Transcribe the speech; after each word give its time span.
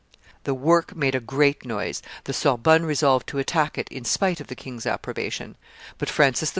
The 0.45 0.55
work 0.55 0.95
made 0.95 1.13
a 1.13 1.19
great 1.19 1.63
noise; 1.63 2.01
the 2.23 2.33
Sorbonne 2.33 2.87
resolved 2.87 3.27
to 3.27 3.37
attack 3.37 3.77
it, 3.77 3.87
in 3.89 4.03
spite 4.03 4.39
of 4.41 4.47
the 4.47 4.55
king's 4.55 4.87
approbation; 4.87 5.57
but 5.99 6.09
Francis 6.09 6.49
I. 6.49 6.49